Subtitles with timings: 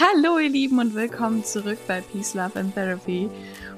[0.00, 3.28] Hallo ihr Lieben und willkommen zurück bei Peace, Love and Therapy.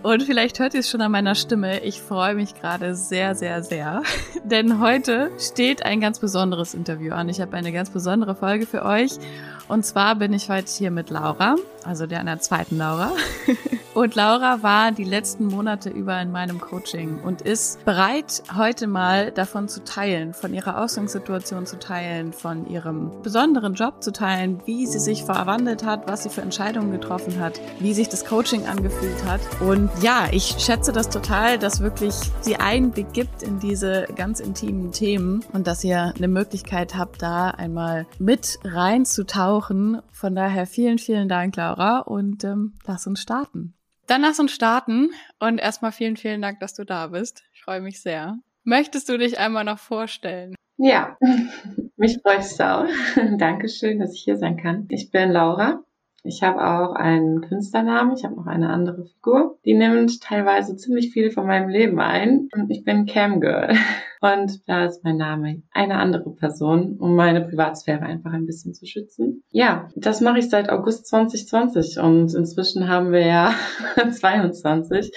[0.05, 1.80] Und vielleicht hört ihr es schon an meiner Stimme.
[1.80, 4.04] Ich freue mich gerade sehr, sehr, sehr.
[4.45, 7.29] Denn heute steht ein ganz besonderes Interview an.
[7.29, 9.19] Ich habe eine ganz besondere Folge für euch.
[9.66, 13.12] Und zwar bin ich heute hier mit Laura, also der einer zweiten Laura.
[13.94, 19.30] Und Laura war die letzten Monate über in meinem Coaching und ist bereit, heute mal
[19.33, 24.87] davon zu teilen, von ihrer Ausgangssituation zu teilen, von ihrem besonderen Job zu teilen, wie
[24.87, 29.24] sie sich verwandelt hat, was sie für Entscheidungen getroffen hat, wie sich das Coaching angefühlt
[29.27, 29.41] hat.
[29.60, 34.93] Und ja, ich schätze das total, dass wirklich sie Einblick gibt in diese ganz intimen
[34.93, 40.01] Themen und dass ihr eine Möglichkeit habt, da einmal mit reinzutauchen.
[40.12, 41.72] Von daher vielen, vielen Dank, Laura,
[42.07, 43.75] und ähm, lass uns starten.
[44.07, 47.45] Dann lass uns starten und erstmal vielen, vielen Dank, dass du da bist.
[47.55, 48.39] Ich freue mich sehr.
[48.65, 50.55] Möchtest du dich einmal noch vorstellen?
[50.77, 51.16] Ja,
[51.97, 52.87] mich freut es auch.
[53.39, 54.87] Dankeschön, dass ich hier sein kann.
[54.91, 55.83] Ich bin Laura.
[56.25, 58.15] Ich habe auch einen Künstlernamen.
[58.16, 59.59] Ich habe noch eine andere Figur.
[59.65, 62.49] Die nimmt teilweise ziemlich viel von meinem Leben ein.
[62.68, 63.74] Ich bin Camgirl.
[64.22, 68.86] Und da ist mein Name eine andere Person, um meine Privatsphäre einfach ein bisschen zu
[68.86, 69.42] schützen.
[69.50, 73.52] Ja, das mache ich seit August 2020 und inzwischen haben wir ja
[74.12, 75.10] 22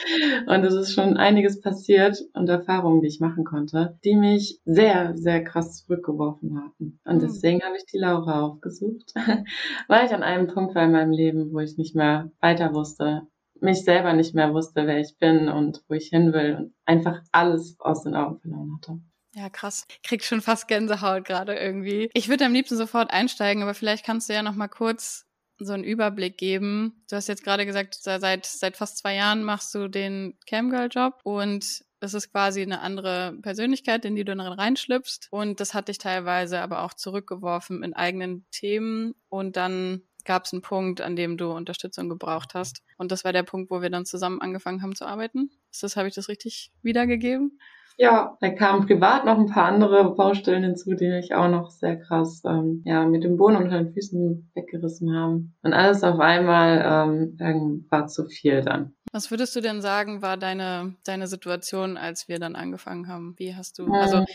[0.48, 5.16] und es ist schon einiges passiert und Erfahrungen, die ich machen konnte, die mich sehr,
[5.16, 7.00] sehr krass zurückgeworfen haben.
[7.06, 7.20] Und hm.
[7.20, 9.14] deswegen habe ich die Laura aufgesucht,
[9.88, 13.28] weil ich an einem Punkt war in meinem Leben, wo ich nicht mehr weiter wusste,
[13.62, 17.22] mich selber nicht mehr wusste, wer ich bin und wo ich hin will und einfach
[17.32, 19.00] alles aus den Augen verloren hatte.
[19.34, 19.86] Ja, krass.
[20.04, 22.10] Krieg schon fast Gänsehaut gerade irgendwie.
[22.14, 25.26] Ich würde am liebsten sofort einsteigen, aber vielleicht kannst du ja noch mal kurz
[25.58, 27.04] so einen Überblick geben.
[27.10, 31.84] Du hast jetzt gerade gesagt, seit, seit fast zwei Jahren machst du den Camgirl-Job und
[32.02, 35.28] es ist quasi eine andere Persönlichkeit, in die du dann reinschlüpfst.
[35.32, 40.54] Und das hat dich teilweise aber auch zurückgeworfen in eigenen Themen und dann gab es
[40.54, 42.82] einen Punkt, an dem du Unterstützung gebraucht hast.
[42.98, 45.52] Und das war der Punkt, wo wir dann zusammen angefangen haben zu arbeiten.
[45.72, 47.60] Ist das, habe ich das richtig wiedergegeben?
[47.98, 51.98] Ja, da kamen privat noch ein paar andere Baustellen hinzu, die mich auch noch sehr
[51.98, 55.56] krass ähm, ja, mit dem Boden unter den Füßen weggerissen haben.
[55.62, 57.08] Und alles auf einmal
[57.40, 58.94] ähm, war zu viel dann.
[59.14, 63.34] Was würdest du denn sagen, war deine, deine Situation, als wir dann angefangen haben?
[63.38, 64.26] Wie hast du, also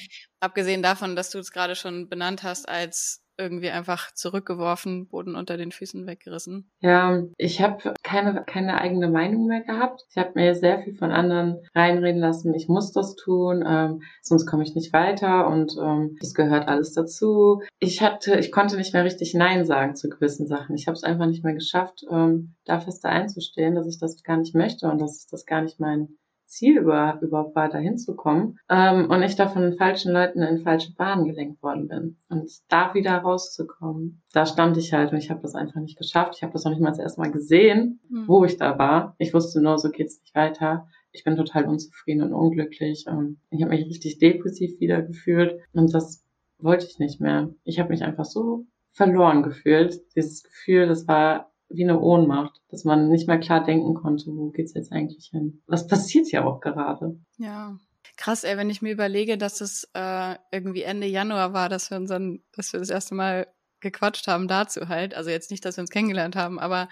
[0.40, 5.56] abgesehen davon, dass du es gerade schon benannt hast als irgendwie einfach zurückgeworfen, Boden unter
[5.56, 6.70] den Füßen weggerissen?
[6.80, 10.04] Ja, ich habe keine, keine eigene Meinung mehr gehabt.
[10.10, 14.46] Ich habe mir sehr viel von anderen reinreden lassen, ich muss das tun, ähm, sonst
[14.46, 17.62] komme ich nicht weiter und ähm, das gehört alles dazu.
[17.78, 20.76] Ich hatte, ich konnte nicht mehr richtig Nein sagen zu gewissen Sachen.
[20.76, 24.36] Ich habe es einfach nicht mehr geschafft, ähm, da fester einzustehen, dass ich das gar
[24.36, 26.16] nicht möchte und dass das gar nicht mein
[26.50, 28.58] Ziel über, überhaupt war, dahin zu kommen.
[28.68, 32.16] Ähm, und ich da von falschen Leuten in falsche Bahnen gelenkt worden bin.
[32.28, 36.34] Und da wieder rauszukommen, da stand ich halt und ich habe das einfach nicht geschafft.
[36.36, 38.26] Ich habe das noch nicht mal das erste Mal gesehen, mhm.
[38.26, 39.14] wo ich da war.
[39.18, 40.88] Ich wusste nur, so geht's nicht weiter.
[41.12, 43.04] Ich bin total unzufrieden und unglücklich.
[43.08, 46.24] Ähm, ich habe mich richtig depressiv wieder gefühlt und das
[46.58, 47.54] wollte ich nicht mehr.
[47.64, 50.00] Ich habe mich einfach so verloren gefühlt.
[50.14, 54.50] Dieses Gefühl, das war wie eine Ohnmacht, dass man nicht mehr klar denken konnte, wo
[54.50, 55.62] geht's jetzt eigentlich hin?
[55.66, 57.18] Was passiert ja auch gerade?
[57.38, 57.78] Ja.
[58.16, 61.96] Krass, ey, wenn ich mir überlege, dass es äh, irgendwie Ende Januar war, dass wir
[61.96, 63.46] unseren, dass wir das erste Mal
[63.80, 65.14] gequatscht haben dazu halt.
[65.14, 66.88] Also jetzt nicht, dass wir uns kennengelernt haben, aber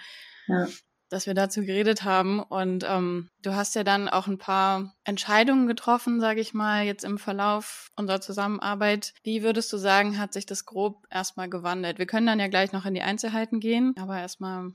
[0.47, 0.67] ja
[1.09, 2.41] dass wir dazu geredet haben.
[2.41, 7.05] Und ähm, du hast ja dann auch ein paar Entscheidungen getroffen, sage ich mal, jetzt
[7.05, 9.15] im Verlauf unserer Zusammenarbeit.
[9.23, 11.99] Wie würdest du sagen, hat sich das grob erstmal gewandelt?
[11.99, 14.73] Wir können dann ja gleich noch in die Einzelheiten gehen, aber erstmal,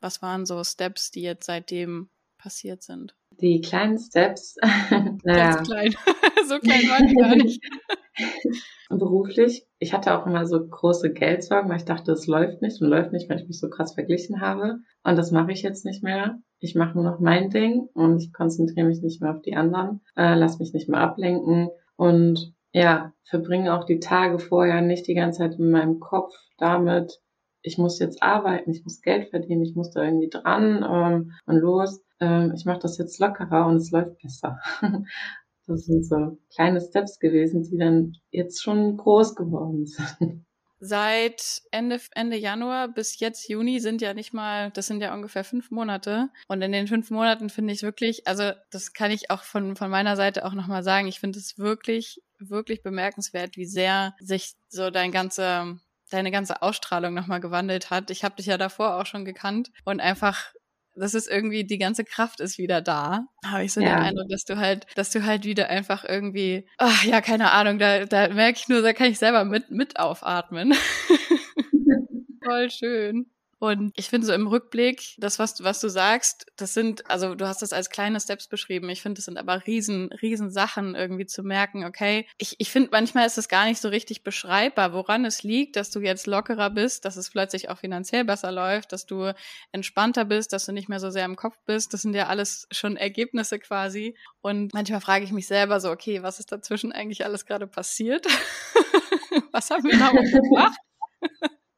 [0.00, 3.16] was waren so Steps, die jetzt seitdem passiert sind?
[3.40, 4.56] Die kleinen Steps.
[5.24, 5.54] naja.
[5.54, 5.94] Ganz klein.
[6.48, 7.62] so klein waren die gar nicht.
[8.88, 9.66] Beruflich.
[9.78, 13.12] Ich hatte auch immer so große Geldsorgen, weil ich dachte, es läuft nicht und läuft
[13.12, 14.78] nicht, weil ich mich so krass verglichen habe.
[15.02, 16.38] Und das mache ich jetzt nicht mehr.
[16.60, 20.00] Ich mache nur noch mein Ding und ich konzentriere mich nicht mehr auf die anderen,
[20.16, 25.14] äh, lass mich nicht mehr ablenken und ja, verbringe auch die Tage vorher nicht die
[25.14, 27.20] ganze Zeit in meinem Kopf damit,
[27.66, 31.56] ich muss jetzt arbeiten, ich muss Geld verdienen, ich muss da irgendwie dran ähm, und
[31.56, 32.00] los.
[32.20, 34.60] Ähm, ich mache das jetzt lockerer und es läuft besser.
[35.66, 40.44] Das sind so kleine Steps gewesen, die dann jetzt schon groß geworden sind.
[40.78, 45.42] Seit Ende, Ende Januar bis jetzt Juni sind ja nicht mal, das sind ja ungefähr
[45.42, 46.28] fünf Monate.
[46.48, 49.90] Und in den fünf Monaten finde ich wirklich, also das kann ich auch von, von
[49.90, 54.90] meiner Seite auch nochmal sagen, ich finde es wirklich, wirklich bemerkenswert, wie sehr sich so
[54.90, 55.80] dein ganze,
[56.10, 58.10] deine ganze Ausstrahlung nochmal gewandelt hat.
[58.10, 60.52] Ich habe dich ja davor auch schon gekannt und einfach
[60.96, 63.26] das ist irgendwie, die ganze Kraft ist wieder da.
[63.44, 63.96] Habe ich so ja.
[63.96, 67.78] den Eindruck, dass du halt, dass du halt wieder einfach irgendwie, ach ja, keine Ahnung,
[67.78, 70.74] da, da merke ich nur, da kann ich selber mit, mit aufatmen.
[72.44, 73.26] Voll schön.
[73.58, 77.48] Und ich finde so im Rückblick, das, was, was du sagst, das sind, also du
[77.48, 78.90] hast das als kleine Steps beschrieben.
[78.90, 82.26] Ich finde, das sind aber riesen, riesen Sachen irgendwie zu merken, okay.
[82.36, 85.90] Ich, ich finde, manchmal ist es gar nicht so richtig beschreibbar, woran es liegt, dass
[85.90, 89.32] du jetzt lockerer bist, dass es plötzlich auch finanziell besser läuft, dass du
[89.72, 91.94] entspannter bist, dass du nicht mehr so sehr im Kopf bist.
[91.94, 94.16] Das sind ja alles schon Ergebnisse quasi.
[94.42, 98.26] Und manchmal frage ich mich selber so, okay, was ist dazwischen eigentlich alles gerade passiert?
[99.50, 100.10] was haben wir da
[100.40, 100.78] gemacht?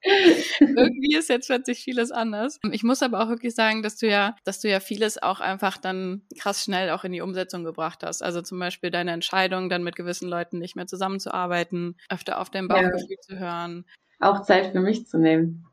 [0.61, 2.59] Irgendwie ist jetzt plötzlich vieles anders.
[2.73, 5.79] Ich muss aber auch wirklich sagen, dass du ja, dass du ja vieles auch einfach
[5.79, 8.23] dann krass schnell auch in die Umsetzung gebracht hast.
[8.23, 12.69] Also zum Beispiel deine Entscheidung, dann mit gewissen Leuten nicht mehr zusammenzuarbeiten, öfter auf dein
[12.69, 13.21] Bauchgefühl ja.
[13.21, 13.85] zu hören.
[14.21, 15.65] Auch Zeit für mich zu nehmen.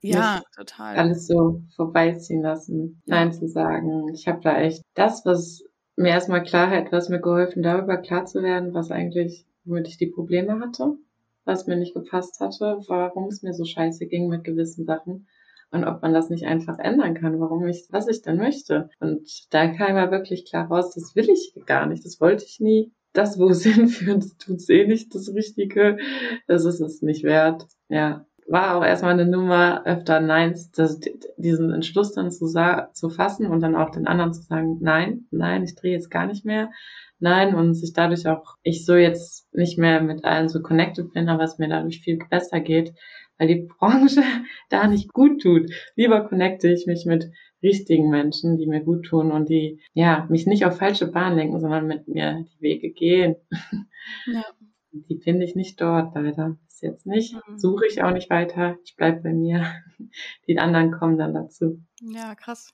[0.00, 0.96] Ja, total.
[0.96, 4.08] Alles so vorbeiziehen lassen, Nein zu sagen.
[4.12, 5.62] Ich habe da echt das, was
[5.96, 10.08] mir erstmal Klarheit, was mir geholfen, darüber klar zu werden, was eigentlich, womit ich die
[10.08, 10.98] Probleme hatte
[11.44, 15.26] was mir nicht gepasst hatte, warum es mir so scheiße ging mit gewissen Sachen
[15.74, 18.90] und ob man das nicht einfach ändern kann, warum ich, was ich denn möchte.
[19.00, 22.60] Und da kam ja wirklich klar raus, das will ich gar nicht, das wollte ich
[22.60, 22.92] nie.
[23.12, 25.98] Das, wo es hinführt, das tut's eh nicht das Richtige.
[26.46, 27.66] Das ist es nicht wert.
[27.88, 31.00] Ja, war auch erstmal eine Nummer öfter Neins, das,
[31.36, 32.46] diesen Entschluss dann zu,
[32.92, 36.26] zu fassen und dann auch den anderen zu sagen, nein, nein, ich drehe jetzt gar
[36.26, 36.70] nicht mehr
[37.24, 41.28] nein und sich dadurch auch ich so jetzt nicht mehr mit allen so connected bin,
[41.28, 42.92] aber es mir dadurch viel besser geht,
[43.38, 44.22] weil die Branche
[44.70, 45.70] da nicht gut tut.
[45.96, 47.30] Lieber connecte ich mich mit
[47.62, 51.60] richtigen Menschen, die mir gut tun und die ja mich nicht auf falsche Bahn lenken,
[51.60, 53.36] sondern mit mir die Wege gehen.
[54.26, 54.44] Ja.
[54.94, 56.56] Die finde ich nicht dort leider.
[56.66, 57.34] Bis jetzt nicht.
[57.34, 57.58] Mhm.
[57.58, 58.76] Suche ich auch nicht weiter.
[58.84, 59.66] Ich bleibe bei mir.
[60.46, 61.82] Die anderen kommen dann dazu.
[62.00, 62.72] Ja, krass.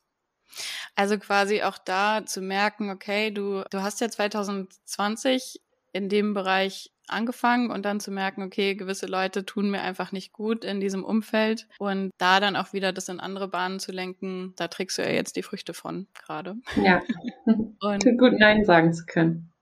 [0.94, 5.60] Also quasi auch da zu merken, okay, du, du hast ja 2020
[5.92, 10.32] in dem Bereich angefangen und dann zu merken, okay, gewisse Leute tun mir einfach nicht
[10.32, 14.54] gut in diesem Umfeld und da dann auch wieder das in andere Bahnen zu lenken,
[14.56, 16.56] da trägst du ja jetzt die Früchte von gerade.
[16.76, 17.02] Ja.
[17.80, 19.52] Und gut Nein sagen zu können.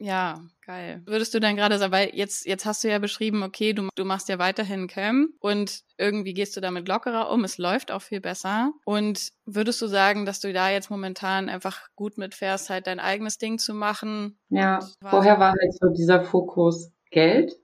[0.00, 1.02] Ja, geil.
[1.06, 4.04] Würdest du dann gerade sagen, weil jetzt, jetzt hast du ja beschrieben, okay, du, du
[4.04, 8.20] machst ja weiterhin Cam und irgendwie gehst du damit lockerer um, es läuft auch viel
[8.20, 8.72] besser.
[8.84, 13.38] Und würdest du sagen, dass du da jetzt momentan einfach gut mitfährst, halt dein eigenes
[13.38, 14.38] Ding zu machen?
[14.50, 17.56] Ja, vorher war halt so dieser Fokus Geld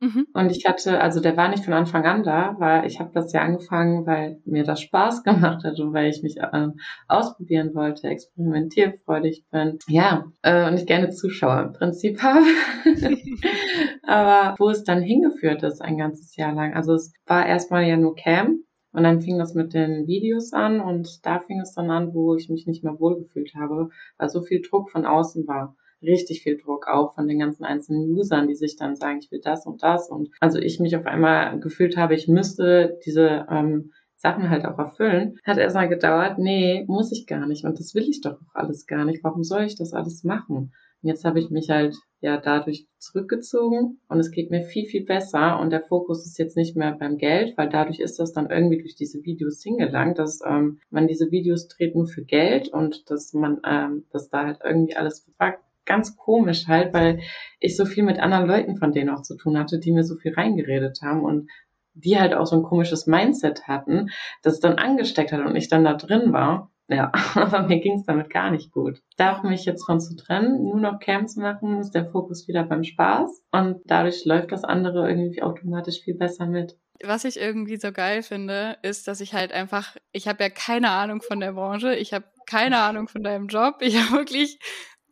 [0.00, 0.26] Mhm.
[0.34, 3.32] Und ich hatte, also der war nicht von Anfang an da, weil ich habe das
[3.32, 6.68] ja angefangen, weil mir das Spaß gemacht hat und weil ich mich äh,
[7.08, 9.78] ausprobieren wollte, experimentierfreudig bin.
[9.88, 12.44] Ja, äh, und ich gerne Zuschauer im Prinzip habe.
[14.02, 16.74] Aber wo es dann hingeführt ist, ein ganzes Jahr lang.
[16.74, 18.60] Also es war erstmal ja nur Cam.
[18.92, 22.34] Und dann fing das mit den Videos an und da fing es dann an, wo
[22.34, 26.58] ich mich nicht mehr wohlgefühlt habe, weil so viel Druck von außen war richtig viel
[26.58, 29.82] Druck auch von den ganzen einzelnen Usern, die sich dann sagen, ich will das und
[29.82, 30.10] das.
[30.10, 34.78] Und also ich mich auf einmal gefühlt habe, ich müsste diese ähm, Sachen halt auch
[34.78, 37.64] erfüllen, hat erstmal gedauert, nee, muss ich gar nicht.
[37.64, 39.22] Und das will ich doch auch alles gar nicht.
[39.22, 40.72] Warum soll ich das alles machen?
[41.02, 45.04] Und jetzt habe ich mich halt ja dadurch zurückgezogen und es geht mir viel, viel
[45.04, 48.50] besser und der Fokus ist jetzt nicht mehr beim Geld, weil dadurch ist das dann
[48.50, 53.10] irgendwie durch diese Videos hingelangt, dass ähm, man diese Videos dreht nur für Geld und
[53.10, 57.20] dass man, ähm, dass da halt irgendwie alles verpackt ganz komisch halt, weil
[57.60, 60.16] ich so viel mit anderen Leuten von denen auch zu tun hatte, die mir so
[60.16, 61.48] viel reingeredet haben und
[61.94, 64.10] die halt auch so ein komisches Mindset hatten,
[64.42, 66.70] das dann angesteckt hat und ich dann da drin war.
[66.88, 69.02] Ja, aber mir ging es damit gar nicht gut.
[69.16, 72.62] Darf mich jetzt von zu trennen, nur noch Camp zu machen, ist der Fokus wieder
[72.62, 76.76] beim Spaß und dadurch läuft das andere irgendwie automatisch viel besser mit.
[77.02, 80.90] Was ich irgendwie so geil finde, ist, dass ich halt einfach, ich habe ja keine
[80.90, 84.58] Ahnung von der Branche, ich habe keine Ahnung von deinem Job, ich habe wirklich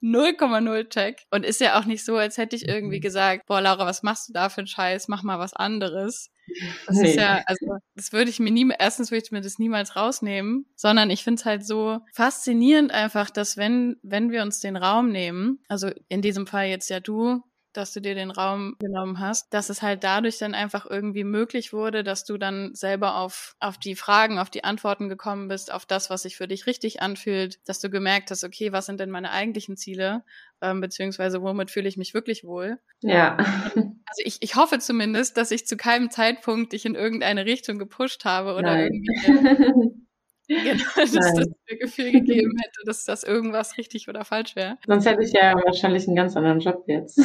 [0.05, 1.23] 0,0 Check.
[1.31, 3.03] Und ist ja auch nicht so, als hätte ich irgendwie mhm.
[3.03, 5.09] gesagt, boah, Laura, was machst du da für einen Scheiß?
[5.09, 6.31] Mach mal was anderes.
[6.87, 7.11] Das nee.
[7.11, 10.67] ist ja, also, das würde ich mir nie, erstens würde ich mir das niemals rausnehmen,
[10.77, 15.11] sondern ich finde es halt so faszinierend einfach, dass wenn, wenn wir uns den Raum
[15.11, 17.43] nehmen, also in diesem Fall jetzt ja du,
[17.77, 21.73] dass du dir den Raum genommen hast, dass es halt dadurch dann einfach irgendwie möglich
[21.73, 25.87] wurde, dass du dann selber auf, auf die Fragen, auf die Antworten gekommen bist, auf
[25.87, 29.11] das, was sich für dich richtig anfühlt, dass du gemerkt hast, okay, was sind denn
[29.11, 30.25] meine eigentlichen Ziele,
[30.63, 32.79] ähm, beziehungsweise womit fühle ich mich wirklich wohl.
[33.01, 33.37] Ja.
[34.07, 38.25] Also ich, ich hoffe zumindest, dass ich zu keinem Zeitpunkt dich in irgendeine Richtung gepusht
[38.25, 38.91] habe oder Nein.
[38.93, 40.05] irgendwie
[40.49, 41.37] Genau, dass Nein.
[41.37, 44.77] das mir Gefühl gegeben hätte, dass das irgendwas richtig oder falsch wäre.
[44.87, 47.21] Sonst hätte ich ja wahrscheinlich einen ganz anderen Job jetzt.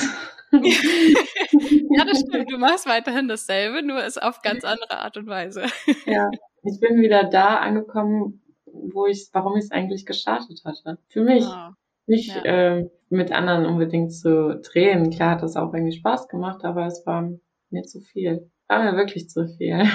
[1.91, 2.51] ja, das stimmt.
[2.51, 5.65] Du machst weiterhin dasselbe, nur ist auf ganz andere Art und Weise.
[6.05, 6.29] ja,
[6.63, 10.97] ich bin wieder da angekommen, wo ich, warum ich es eigentlich gestartet hatte.
[11.09, 11.45] Für mich.
[11.45, 11.73] Oh.
[12.07, 12.77] Nicht ja.
[12.77, 15.11] äh, mit anderen unbedingt zu drehen.
[15.11, 17.29] Klar hat das auch irgendwie Spaß gemacht, aber es war
[17.69, 18.49] mir zu viel.
[18.67, 19.87] War mir wirklich zu viel.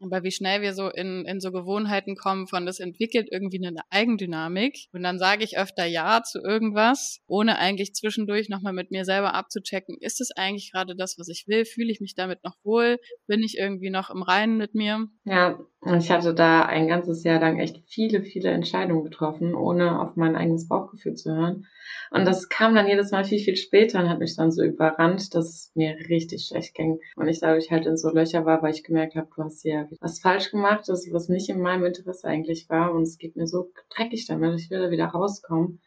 [0.00, 3.82] Aber wie schnell wir so in, in so Gewohnheiten kommen von, das entwickelt irgendwie eine
[3.90, 4.86] Eigendynamik.
[4.92, 9.34] Und dann sage ich öfter Ja zu irgendwas, ohne eigentlich zwischendurch nochmal mit mir selber
[9.34, 11.64] abzuchecken, ist es eigentlich gerade das, was ich will?
[11.64, 12.98] Fühle ich mich damit noch wohl?
[13.26, 15.06] Bin ich irgendwie noch im Reinen mit mir?
[15.24, 20.14] Ja, ich hatte da ein ganzes Jahr lang echt viele, viele Entscheidungen getroffen, ohne auf
[20.14, 21.66] mein eigenes Bauchgefühl zu hören.
[22.10, 25.34] Und das kam dann jedes Mal viel, viel später und hat mich dann so überrannt,
[25.34, 26.98] dass es mir richtig schlecht ging.
[27.16, 29.88] Und ich dadurch halt in so Löcher war, weil ich gemerkt habe, du hast hier
[30.00, 32.92] was falsch gemacht, das, was nicht in meinem Interesse eigentlich war.
[32.92, 35.80] Und es geht mir so dreckig damit, ich will da wieder rauskommen.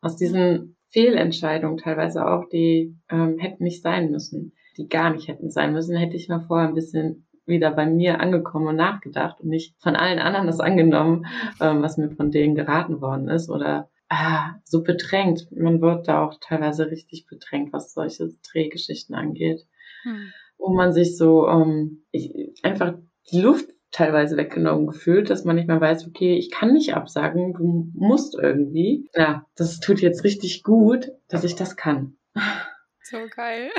[0.00, 5.50] Aus diesen Fehlentscheidungen teilweise auch, die ähm, hätten nicht sein müssen, die gar nicht hätten
[5.50, 9.48] sein müssen, hätte ich mal vorher ein bisschen wieder bei mir angekommen und nachgedacht und
[9.48, 11.26] nicht von allen anderen das angenommen,
[11.60, 15.48] ähm, was mir von denen geraten worden ist oder ah, so bedrängt.
[15.50, 19.66] Man wird da auch teilweise richtig bedrängt, was solche Drehgeschichten angeht.
[20.02, 20.32] Hm.
[20.58, 22.94] Wo man sich so ähm, ich, einfach
[23.30, 27.54] die Luft teilweise weggenommen gefühlt, dass man nicht mehr weiß, okay, ich kann nicht absagen,
[27.54, 29.08] du musst irgendwie.
[29.14, 32.16] Ja, das tut jetzt richtig gut, dass ich das kann.
[33.02, 33.70] So geil.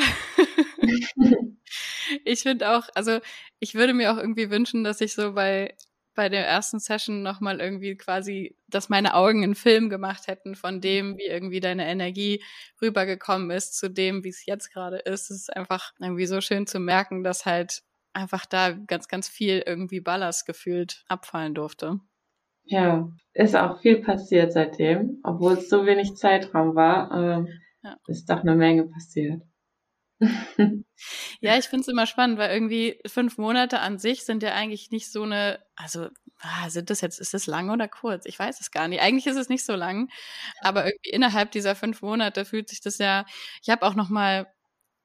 [2.23, 3.19] ich finde auch, also
[3.59, 5.75] ich würde mir auch irgendwie wünschen, dass ich so bei
[6.15, 10.81] bei der ersten Session nochmal irgendwie quasi, dass meine Augen einen Film gemacht hätten von
[10.81, 12.41] dem, wie irgendwie deine Energie
[12.81, 15.29] rübergekommen ist zu dem, wie es jetzt gerade ist.
[15.29, 17.83] Es ist einfach irgendwie so schön zu merken, dass halt
[18.13, 21.99] einfach da ganz, ganz viel irgendwie Ballast gefühlt abfallen durfte.
[22.63, 27.47] Ja, ist auch viel passiert seitdem, obwohl es so wenig Zeitraum war, ähm,
[27.83, 27.95] ja.
[28.07, 29.43] ist doch eine Menge passiert.
[31.41, 34.91] Ja, ich finde es immer spannend, weil irgendwie fünf Monate an sich sind ja eigentlich
[34.91, 36.07] nicht so eine, also
[36.39, 38.25] ah, sind das jetzt, ist das lang oder kurz?
[38.25, 39.01] Ich weiß es gar nicht.
[39.01, 40.09] Eigentlich ist es nicht so lang,
[40.61, 43.25] aber irgendwie innerhalb dieser fünf Monate fühlt sich das ja,
[43.61, 44.47] ich habe auch noch mal,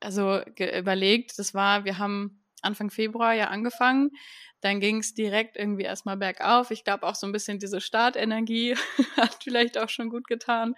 [0.01, 4.11] also überlegt, das war, wir haben Anfang Februar ja angefangen,
[4.61, 6.71] dann ging es direkt irgendwie erstmal bergauf.
[6.71, 8.77] Ich glaube auch so ein bisschen diese Startenergie
[9.17, 10.75] hat vielleicht auch schon gut getan.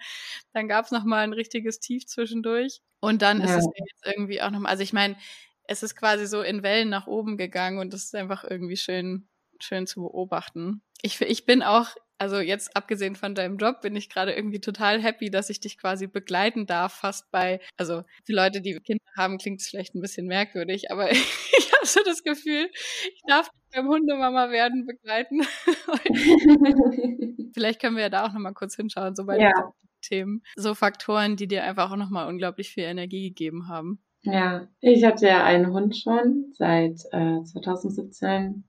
[0.53, 2.81] Dann gab es nochmal ein richtiges Tief zwischendurch.
[2.99, 3.45] Und dann ja.
[3.45, 5.17] ist es jetzt irgendwie auch nochmal, also ich meine,
[5.65, 9.27] es ist quasi so in Wellen nach oben gegangen und das ist einfach irgendwie schön,
[9.59, 10.81] schön zu beobachten.
[11.01, 11.89] Ich, ich bin auch
[12.23, 15.77] also jetzt abgesehen von deinem Job bin ich gerade irgendwie total happy, dass ich dich
[15.77, 19.99] quasi begleiten darf, fast bei, also für Leute, die Kinder haben, klingt es vielleicht ein
[19.99, 25.41] bisschen merkwürdig, aber ich habe so das Gefühl, ich darf dich beim Hundemama werden begleiten.
[27.53, 29.51] vielleicht können wir ja da auch nochmal kurz hinschauen, so bei ja.
[29.51, 30.43] den Themen.
[30.55, 34.01] So Faktoren, die dir einfach auch nochmal unglaublich viel Energie gegeben haben.
[34.21, 38.63] Ja, ich hatte ja einen Hund schon seit äh, 2017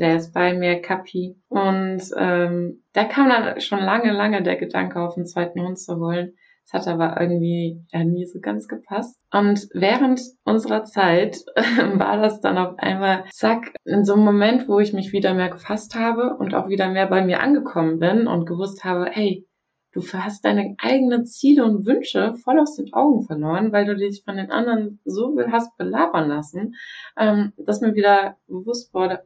[0.00, 1.36] der ist bei mir, Kapi.
[1.48, 5.96] Und ähm, da kam dann schon lange, lange der Gedanke auf, einen zweiten Hund zu
[5.96, 6.32] holen.
[6.64, 9.20] Das hat aber irgendwie ja nie so ganz gepasst.
[9.30, 11.36] Und während unserer Zeit
[11.94, 15.50] war das dann auf einmal, zack, in so einem Moment, wo ich mich wieder mehr
[15.50, 19.46] gefasst habe und auch wieder mehr bei mir angekommen bin und gewusst habe, hey,
[19.92, 24.22] du hast deine eigenen Ziele und Wünsche voll aus den Augen verloren, weil du dich
[24.24, 26.76] von den anderen so hast belabern lassen,
[27.18, 29.24] ähm, dass mir wieder bewusst wurde,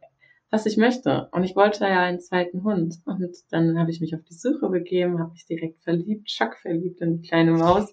[0.54, 1.28] was ich möchte.
[1.32, 2.94] Und ich wollte ja einen zweiten Hund.
[3.04, 7.20] Und dann habe ich mich auf die Suche begeben, habe mich direkt verliebt, schockverliebt in
[7.20, 7.92] die kleine Maus.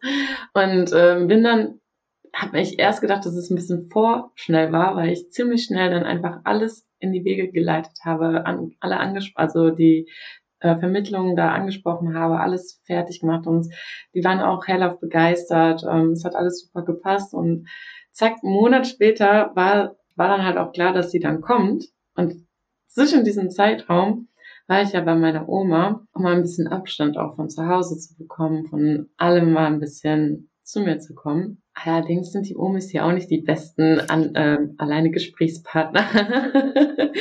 [0.53, 1.79] Und ähm, bin dann,
[2.33, 6.03] habe ich erst gedacht, dass es ein bisschen vorschnell war, weil ich ziemlich schnell dann
[6.03, 10.07] einfach alles in die Wege geleitet habe, an, alle angesprochen, also die
[10.59, 13.73] äh, Vermittlungen da angesprochen habe, alles fertig gemacht und
[14.13, 15.83] die waren auch hellauf begeistert.
[15.89, 17.67] Ähm, es hat alles super gepasst und
[18.11, 21.85] zack, einen Monat später war, war dann halt auch klar, dass sie dann kommt.
[22.15, 22.45] Und
[22.93, 24.27] zwischen diesem Zeitraum
[24.67, 27.97] war ich ja bei meiner Oma, um mal ein bisschen Abstand auch von zu Hause
[27.97, 31.61] zu bekommen, von allem mal ein bisschen zu mir zu kommen.
[31.73, 36.01] Allerdings sind die Omis hier auch nicht die besten an, äh, alleine Gesprächspartner.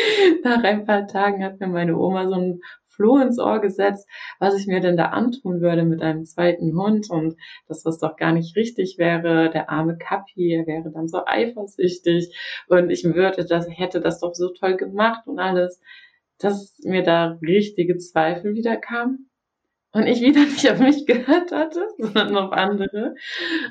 [0.44, 4.58] Nach ein paar Tagen hat mir meine Oma so ein Floh ins Ohr gesetzt, was
[4.58, 7.36] ich mir denn da antun würde mit einem zweiten Hund und
[7.68, 9.50] dass das doch gar nicht richtig wäre.
[9.50, 12.36] Der arme Kapi wäre dann so eifersüchtig
[12.68, 15.80] und ich würde das, hätte das doch so toll gemacht und alles,
[16.38, 19.30] dass mir da richtige Zweifel wieder kamen
[19.92, 23.14] und ich wieder nicht auf mich gehört hatte, sondern auf andere.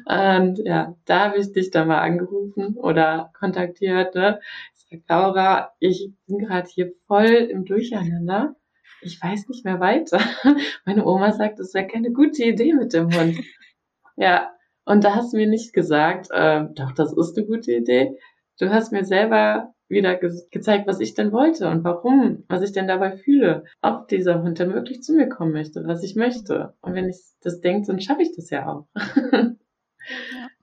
[0.05, 4.15] Und ja, da habe ich dich dann mal angerufen oder kontaktiert.
[4.15, 4.39] Ne?
[4.75, 8.55] Ich sag, Laura, ich bin gerade hier voll im Durcheinander
[9.01, 10.19] ich weiß nicht mehr weiter.
[10.85, 13.39] Meine Oma sagt, das wäre keine gute Idee mit dem Hund.
[14.15, 14.51] ja,
[14.85, 18.17] und da hast du mir nicht gesagt, äh, doch, das ist eine gute Idee.
[18.59, 22.71] Du hast mir selber wieder ge gezeigt, was ich denn wollte und warum, was ich
[22.71, 26.75] denn dabei fühle, ob dieser Hund denn wirklich zu mir kommen möchte, was ich möchte.
[26.81, 28.87] Und wenn ich das denke, dann schaffe ich das ja auch.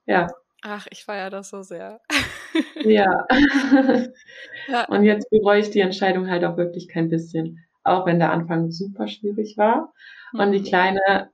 [0.05, 0.21] ja.
[0.21, 0.27] ja.
[0.61, 2.01] Ach, ich feiere das so sehr.
[2.83, 3.27] ja.
[4.67, 4.85] ja.
[4.87, 7.63] Und jetzt bereue ich die Entscheidung halt auch wirklich kein bisschen.
[7.87, 9.93] Auch wenn der Anfang super schwierig war
[10.33, 10.39] mhm.
[10.39, 10.65] und die mhm.
[10.65, 11.31] Kleine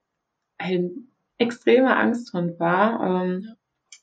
[0.58, 1.08] ein
[1.38, 3.24] extremer Angsthund war.
[3.24, 3.54] Ähm, ja.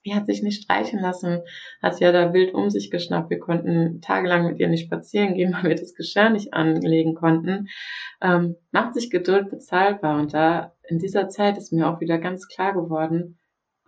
[0.07, 1.42] Die hat sich nicht streichen lassen,
[1.83, 3.28] hat sie ja da wild um sich geschnappt.
[3.28, 7.69] Wir konnten tagelang mit ihr nicht spazieren gehen, weil wir das Geschirr nicht anlegen konnten.
[8.23, 10.19] Ähm, macht sich Geduld bezahlbar.
[10.19, 13.38] Und da in dieser Zeit ist mir auch wieder ganz klar geworden,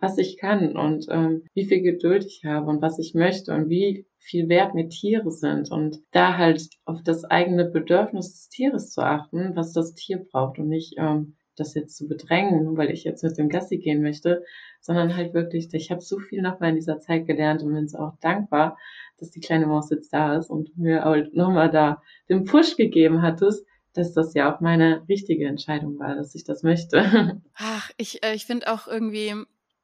[0.03, 3.69] was ich kann und ähm, wie viel Geduld ich habe und was ich möchte und
[3.69, 8.91] wie viel wert mir Tiere sind und da halt auf das eigene Bedürfnis des Tieres
[8.91, 12.91] zu achten, was das Tier braucht und nicht ähm, das jetzt zu bedrängen, nur weil
[12.91, 14.43] ich jetzt mit dem Gassi gehen möchte,
[14.81, 17.99] sondern halt wirklich, ich habe so viel nochmal in dieser Zeit gelernt und bin so
[17.99, 18.77] auch dankbar,
[19.19, 23.21] dass die kleine Maus jetzt da ist und mir halt nochmal da den Push gegeben
[23.21, 27.41] hattest, dass das ja auch meine richtige Entscheidung war, dass ich das möchte.
[27.55, 29.33] Ach, ich, äh, ich finde auch irgendwie,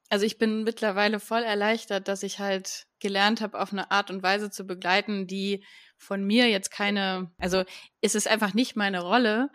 [0.09, 4.23] also ich bin mittlerweile voll erleichtert, dass ich halt gelernt habe, auf eine Art und
[4.23, 5.63] Weise zu begleiten, die
[5.97, 7.63] von mir jetzt keine, also
[8.01, 9.49] es ist einfach nicht meine Rolle,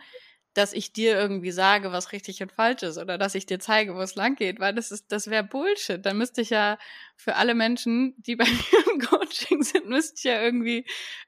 [0.55, 3.93] dass ich dir irgendwie sage, was richtig und falsch ist oder dass ich dir zeige,
[3.93, 6.03] wo es lang geht, weil das ist, das wäre Bullshit.
[6.05, 6.77] Dann müsste ich ja
[7.17, 10.85] für alle Menschen, die bei mir im Coaching sind, müsste ich ja irgendwie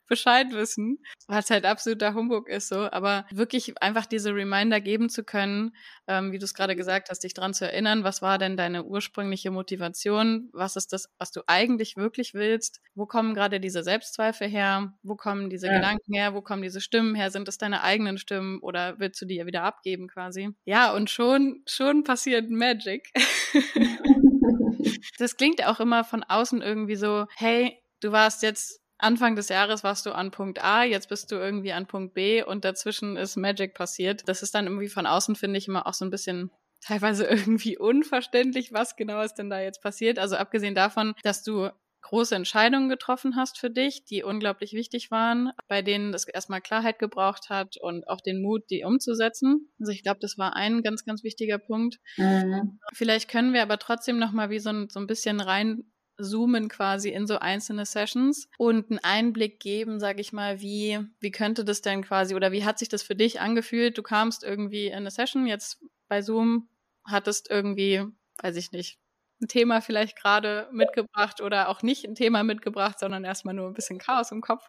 [0.08, 2.90] Bescheid wissen, was halt absoluter Humbug ist so.
[2.92, 5.76] Aber wirklich einfach diese Reminder geben zu können,
[6.08, 8.86] ähm, wie du es gerade gesagt hast, dich dran zu erinnern, was war denn deine
[8.86, 10.50] ursprüngliche Motivation?
[10.54, 12.82] Was ist das, was du eigentlich wirklich willst?
[12.96, 14.94] Wo kommen gerade diese Selbstzweifel her?
[15.04, 15.74] Wo kommen diese ja.
[15.76, 16.34] Gedanken her?
[16.34, 17.30] Wo kommen diese Stimmen her?
[17.30, 20.50] Sind es deine eigenen Stimmen oder willst du die ja wieder abgeben quasi?
[20.66, 23.12] Ja, und schon, schon passiert Magic.
[25.18, 29.84] das klingt auch immer von außen irgendwie so, hey, du warst jetzt Anfang des Jahres
[29.84, 33.38] warst du an Punkt A, jetzt bist du irgendwie an Punkt B und dazwischen ist
[33.38, 34.28] Magic passiert.
[34.28, 37.78] Das ist dann irgendwie von außen, finde ich, immer auch so ein bisschen teilweise irgendwie
[37.78, 40.20] unverständlich, was genau ist denn da jetzt passiert.
[40.20, 41.70] Also abgesehen davon, dass du
[42.08, 47.00] große Entscheidungen getroffen hast für dich, die unglaublich wichtig waren, bei denen das erstmal Klarheit
[47.00, 49.70] gebraucht hat und auch den Mut, die umzusetzen.
[49.80, 52.00] Also ich glaube, das war ein ganz, ganz wichtiger Punkt.
[52.16, 52.80] Mhm.
[52.94, 55.84] Vielleicht können wir aber trotzdem noch mal wie so ein, so ein bisschen rein
[56.20, 61.32] zoomen quasi in so einzelne Sessions und einen Einblick geben, sag ich mal, wie, wie
[61.32, 63.98] könnte das denn quasi oder wie hat sich das für dich angefühlt?
[63.98, 66.70] Du kamst irgendwie in eine Session jetzt bei Zoom,
[67.06, 68.04] hattest irgendwie,
[68.42, 68.98] weiß ich nicht,
[69.42, 73.74] ein Thema vielleicht gerade mitgebracht oder auch nicht ein Thema mitgebracht, sondern erstmal nur ein
[73.74, 74.68] bisschen Chaos im Kopf.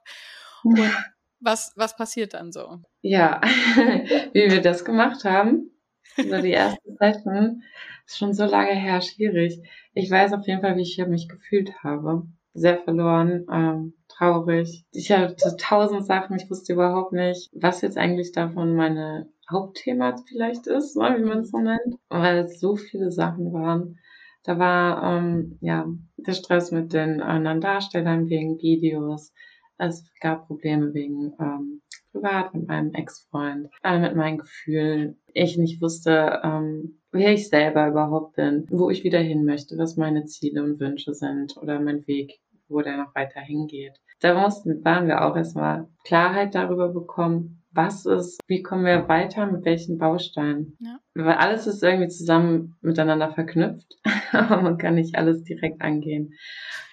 [0.63, 0.79] Und
[1.41, 2.79] was, was passiert dann so?
[3.03, 3.41] Ja,
[4.33, 5.71] wie wir das gemacht haben,
[6.17, 7.63] so die erste Session,
[8.07, 9.61] ist schon so lange her, schwierig.
[9.95, 12.25] Ich weiß auf jeden Fall, wie ich mich gefühlt habe.
[12.55, 14.85] Sehr verloren, ähm, traurig.
[14.91, 20.67] Ich hatte tausend Sachen, ich wusste überhaupt nicht, was jetzt eigentlich davon meine Hauptthema vielleicht
[20.67, 23.99] ist, ne, wie man es so nennt, weil es so viele Sachen waren.
[24.45, 29.33] Da war ähm, ja der Stress mit den anderen Darstellern wegen Videos.
[29.79, 35.17] Es gab Probleme wegen ähm, privat mit meinem Ex-Freund, äh, mit meinen Gefühlen.
[35.33, 39.97] Ich nicht wusste, ähm, wer ich selber überhaupt bin, wo ich wieder hin möchte, was
[39.97, 44.01] meine Ziele und Wünsche sind oder mein Weg, wo der noch weiter hingeht.
[44.21, 49.47] Da mussten, waren wir auch erstmal Klarheit darüber bekommen, was ist, wie kommen wir weiter,
[49.47, 50.77] mit welchen Bausteinen.
[50.81, 50.99] Ja.
[51.15, 53.95] Weil alles ist irgendwie zusammen miteinander verknüpft,
[54.33, 56.35] aber man kann nicht alles direkt angehen.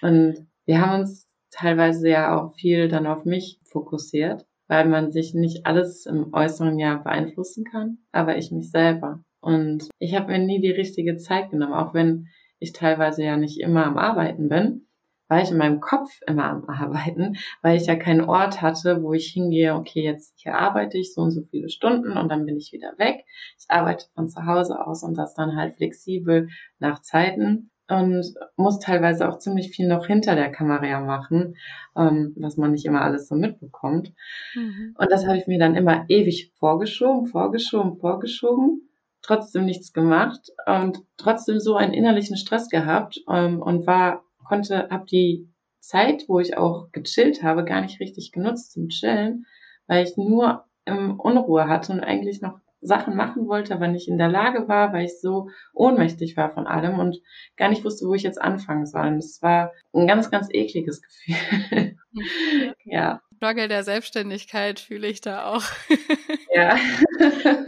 [0.02, 5.34] Und wir haben uns teilweise ja auch viel dann auf mich fokussiert, weil man sich
[5.34, 9.22] nicht alles im äußeren Jahr beeinflussen kann, aber ich mich selber.
[9.40, 12.26] Und ich habe mir nie die richtige Zeit genommen, auch wenn
[12.58, 14.85] ich teilweise ja nicht immer am Arbeiten bin
[15.28, 19.12] war ich in meinem Kopf immer am Arbeiten, weil ich ja keinen Ort hatte, wo
[19.12, 22.56] ich hingehe, okay, jetzt hier arbeite ich so und so viele Stunden und dann bin
[22.56, 23.24] ich wieder weg.
[23.58, 28.78] Ich arbeite von zu Hause aus und das dann halt flexibel nach Zeiten und muss
[28.80, 31.56] teilweise auch ziemlich viel noch hinter der Kamera machen,
[31.96, 34.12] ähm, was man nicht immer alles so mitbekommt.
[34.54, 34.94] Mhm.
[34.98, 38.88] Und das habe ich mir dann immer ewig vorgeschoben, vorgeschoben, vorgeschoben,
[39.22, 45.06] trotzdem nichts gemacht und trotzdem so einen innerlichen Stress gehabt ähm, und war konnte, habe
[45.06, 45.48] die
[45.80, 49.46] Zeit, wo ich auch gechillt habe, gar nicht richtig genutzt zum Chillen,
[49.86, 54.18] weil ich nur im Unruhe hatte und eigentlich noch Sachen machen wollte, aber nicht in
[54.18, 57.18] der Lage war, weil ich so ohnmächtig war von allem und
[57.56, 59.06] gar nicht wusste, wo ich jetzt anfangen soll.
[59.06, 61.96] Und es war ein ganz, ganz ekliges Gefühl.
[62.84, 63.20] ja.
[63.36, 65.64] Struggle der Selbstständigkeit fühle ich da auch.
[66.54, 66.78] ja.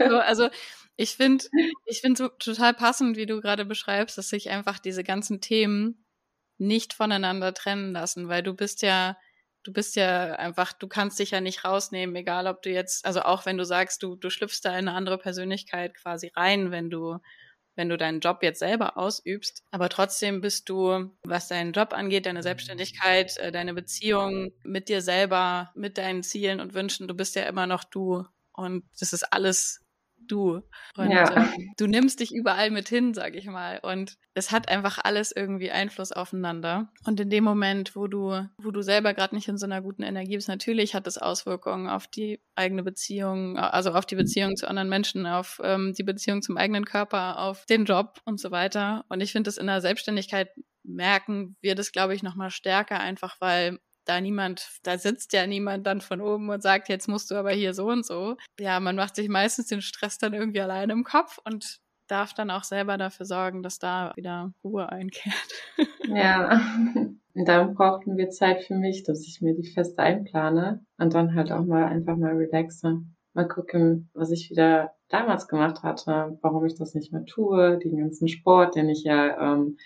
[0.07, 0.47] so, also
[0.95, 1.45] ich finde,
[1.85, 6.03] ich finde so total passend, wie du gerade beschreibst, dass sich einfach diese ganzen Themen
[6.59, 9.17] nicht voneinander trennen lassen, weil du bist ja,
[9.63, 13.21] du bist ja einfach, du kannst dich ja nicht rausnehmen, egal ob du jetzt, also
[13.21, 16.89] auch wenn du sagst, du, du schlüpfst da in eine andere Persönlichkeit quasi rein, wenn
[16.89, 17.19] du,
[17.75, 19.63] wenn du deinen Job jetzt selber ausübst.
[19.71, 25.01] Aber trotzdem bist du, was deinen Job angeht, deine Selbstständigkeit, äh, deine Beziehung mit dir
[25.01, 28.25] selber, mit deinen Zielen und Wünschen, du bist ja immer noch du.
[28.51, 29.81] Und das ist alles
[30.31, 30.61] du.
[30.95, 31.35] Und ja.
[31.35, 33.79] ähm, du nimmst dich überall mit hin, sag ich mal.
[33.81, 36.91] Und es hat einfach alles irgendwie Einfluss aufeinander.
[37.05, 40.03] Und in dem Moment, wo du, wo du selber gerade nicht in so einer guten
[40.03, 44.67] Energie bist, natürlich hat es Auswirkungen auf die eigene Beziehung, also auf die Beziehung zu
[44.67, 49.05] anderen Menschen, auf ähm, die Beziehung zum eigenen Körper, auf den Job und so weiter.
[49.09, 50.49] Und ich finde das in der Selbstständigkeit
[50.83, 55.85] merken wir das, glaube ich, nochmal stärker, einfach weil da niemand, da sitzt ja niemand
[55.85, 58.37] dann von oben und sagt, jetzt musst du aber hier so und so.
[58.59, 62.49] Ja, man macht sich meistens den Stress dann irgendwie alleine im Kopf und darf dann
[62.49, 65.35] auch selber dafür sorgen, dass da wieder Ruhe einkehrt.
[66.11, 66.59] Ja,
[67.35, 71.35] und dann brauchten wir Zeit für mich, dass ich mir die fest einplane und dann
[71.35, 73.03] halt auch mal einfach mal relaxe.
[73.33, 77.97] Mal gucken, was ich wieder damals gemacht hatte, warum ich das nicht mehr tue, den
[77.97, 79.77] ganzen Sport, den ich ja ähm,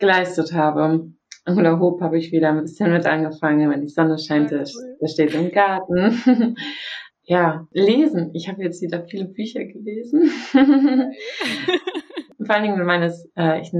[0.00, 1.12] geleistet habe.
[1.54, 3.70] Hula Hoop habe ich wieder ein bisschen mit angefangen.
[3.70, 4.64] Wenn die Sonne scheint, der,
[5.00, 6.56] der steht im Garten.
[7.22, 8.30] ja, lesen.
[8.34, 10.30] Ich habe jetzt wieder viele Bücher gelesen.
[12.42, 13.70] Vor allen Dingen meines, äh, ich,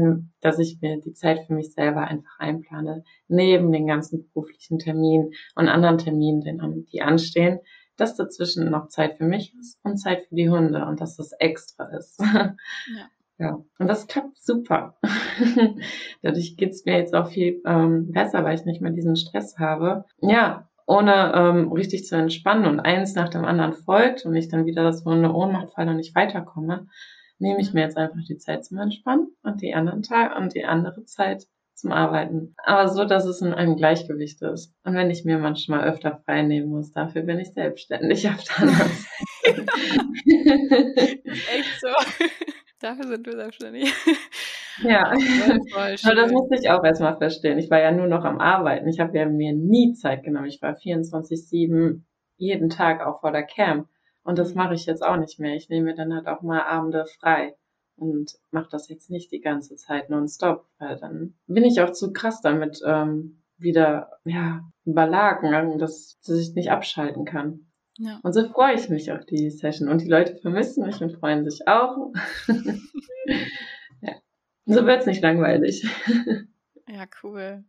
[0.41, 5.33] dass ich mir die Zeit für mich selber einfach einplane, neben den ganzen beruflichen Terminen
[5.55, 7.61] und anderen Terminen, die anstehen,
[7.97, 11.33] dass dazwischen noch Zeit für mich ist und Zeit für die Hunde und dass das
[11.33, 12.21] extra ist.
[12.21, 12.55] Ja.
[13.41, 14.99] Ja, und das klappt super.
[16.23, 20.05] Dadurch geht's mir jetzt auch viel ähm, besser, weil ich nicht mehr diesen Stress habe.
[20.21, 24.67] Ja, ohne ähm, richtig zu entspannen und eins nach dem anderen folgt und ich dann
[24.67, 26.89] wieder so eine Ohnmacht falle und nicht weiterkomme,
[27.39, 30.67] nehme ich mir jetzt einfach die Zeit zum Entspannen und die anderen Tage und die
[30.67, 32.55] andere Zeit zum Arbeiten.
[32.63, 34.75] Aber so, dass es in einem Gleichgewicht ist.
[34.85, 38.59] Und wenn ich mir manchmal öfter frei nehmen muss, dafür bin ich selbstständig auf der
[38.59, 38.91] anderen
[39.45, 39.67] Seite.
[41.25, 41.89] Echt so.
[42.81, 43.93] Dafür sind wir selbstständig.
[44.83, 45.13] Ja,
[45.73, 47.59] voll, aber das musste ich auch erstmal verstehen.
[47.59, 48.89] Ich war ja nur noch am Arbeiten.
[48.89, 50.47] Ich habe ja mir nie Zeit genommen.
[50.47, 52.01] Ich war 24-7
[52.37, 53.89] jeden Tag auch vor der Cam.
[54.23, 54.57] Und das mhm.
[54.57, 55.55] mache ich jetzt auch nicht mehr.
[55.55, 57.55] Ich nehme mir dann halt auch mal Abende frei
[57.97, 62.13] und mache das jetzt nicht die ganze Zeit nonstop, weil dann bin ich auch zu
[62.13, 67.70] krass damit ähm, wieder ja überlagen, dass, dass ich nicht abschalten kann.
[68.03, 68.19] Ja.
[68.23, 69.91] Und so freue ich mich auf die Session.
[69.91, 72.13] Und die Leute vermissen mich und freuen sich auch.
[74.01, 74.15] ja.
[74.65, 75.87] So wird's nicht langweilig.
[76.89, 77.63] Ja, cool.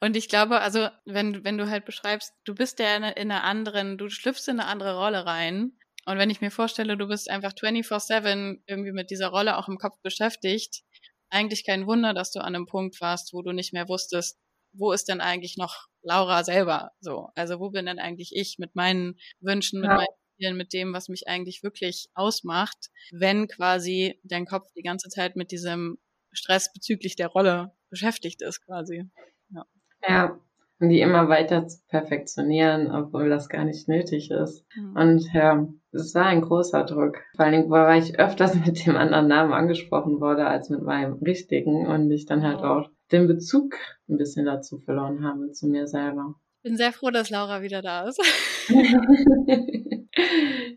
[0.00, 3.44] Und ich glaube, also wenn, wenn du halt beschreibst, du bist ja in, in einer
[3.44, 5.72] anderen, du schlüpfst in eine andere Rolle rein.
[6.06, 9.78] Und wenn ich mir vorstelle, du bist einfach 24-7 irgendwie mit dieser Rolle auch im
[9.78, 10.82] Kopf beschäftigt,
[11.30, 14.38] eigentlich kein Wunder, dass du an einem Punkt warst, wo du nicht mehr wusstest,
[14.72, 17.28] wo ist denn eigentlich noch Laura selber so?
[17.34, 19.96] Also wo bin denn eigentlich ich mit meinen Wünschen, mit ja.
[19.96, 20.06] meinen
[20.36, 25.36] Zielen, mit dem, was mich eigentlich wirklich ausmacht, wenn quasi dein Kopf die ganze Zeit
[25.36, 25.98] mit diesem
[26.32, 29.04] Stress bezüglich der Rolle beschäftigt ist quasi.
[29.50, 29.66] Ja.
[30.06, 30.40] ja.
[30.80, 34.64] Und die immer weiter zu perfektionieren, obwohl das gar nicht nötig ist.
[34.76, 34.96] Mhm.
[34.96, 37.18] Und ja, es war ein großer Druck.
[37.34, 41.14] Vor allen Dingen, weil ich öfters mit dem anderen Namen angesprochen wurde als mit meinem
[41.14, 43.74] richtigen und ich dann halt auch den Bezug
[44.08, 46.34] ein bisschen dazu verloren habe zu mir selber.
[46.62, 48.20] Bin sehr froh, dass Laura wieder da ist.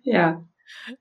[0.03, 0.45] ja.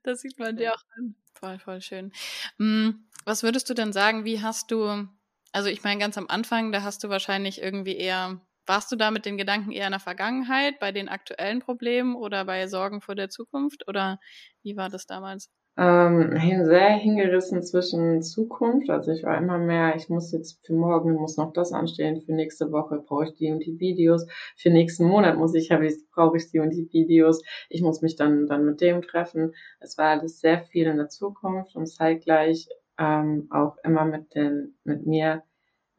[0.02, 1.14] Das sieht man dir auch an.
[1.34, 2.12] Voll, voll schön.
[2.58, 5.06] Hm, was würdest du denn sagen, wie hast du,
[5.52, 9.11] also ich meine, ganz am Anfang, da hast du wahrscheinlich irgendwie eher, warst du da
[9.11, 13.16] mit den Gedanken eher in der Vergangenheit, bei den aktuellen Problemen oder bei Sorgen vor
[13.16, 13.88] der Zukunft?
[13.88, 14.20] Oder
[14.62, 15.50] wie war das damals?
[15.80, 18.90] ähm, sehr hingerissen zwischen Zukunft.
[18.90, 22.33] Also ich war immer mehr, ich muss jetzt für morgen muss noch das anstehen, für
[22.33, 26.37] nächste Woche brauche ich die und die Videos, für nächsten Monat muss ich, ich, brauche
[26.37, 29.54] ich die und die Videos, ich muss mich dann, dann mit dem treffen.
[29.78, 34.74] Es war alles sehr viel in der Zukunft und zeitgleich ähm, auch immer mit den,
[34.85, 35.42] mit mir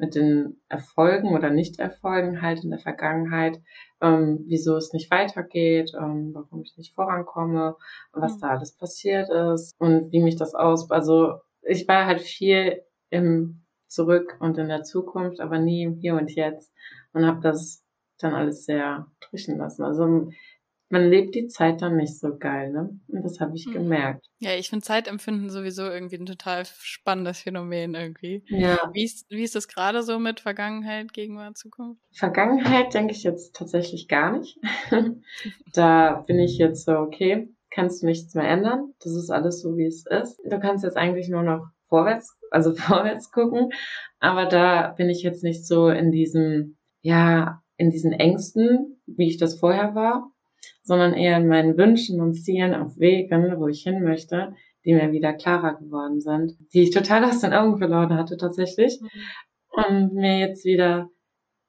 [0.02, 3.62] mit den Erfolgen oder Nicht-Erfolgen halt in der Vergangenheit,
[4.02, 7.76] ähm, wieso es nicht weitergeht, ähm, warum ich nicht vorankomme,
[8.12, 8.40] was mhm.
[8.42, 10.90] da alles passiert ist und wie mich das aus.
[10.90, 16.16] Also ich war halt viel im Zurück und in der Zukunft, aber nie im Hier
[16.16, 16.74] und Jetzt
[17.14, 17.84] und habe das
[18.18, 19.84] dann alles sehr trischen lassen.
[19.84, 20.32] Also
[20.92, 23.00] man lebt die Zeit dann nicht so geil, ne?
[23.08, 23.74] Und das habe ich hm.
[23.74, 24.26] gemerkt.
[24.40, 28.44] Ja, ich finde Zeitempfinden sowieso irgendwie ein total spannendes Phänomen irgendwie.
[28.48, 28.78] Ja.
[28.94, 32.02] Wie ist, wie ist das gerade so mit Vergangenheit, Gegenwart, Zukunft?
[32.12, 34.60] Vergangenheit denke ich jetzt tatsächlich gar nicht.
[35.74, 38.94] da bin ich jetzt so, okay, kannst du nichts mehr ändern.
[39.00, 40.42] Das ist alles so, wie es ist.
[40.44, 43.72] Du kannst jetzt eigentlich nur noch vorwärts, also vorwärts gucken.
[44.20, 49.38] Aber da bin ich jetzt nicht so in diesem, ja, in diesen Ängsten, wie ich
[49.38, 50.32] das vorher war
[50.84, 54.54] sondern eher in meinen Wünschen und Zielen auf Wegen, wo ich hin möchte,
[54.86, 59.00] die mir wieder klarer geworden sind, die ich total aus den Augen verloren hatte tatsächlich.
[59.02, 59.10] Mhm.
[59.74, 61.10] Und mir jetzt wieder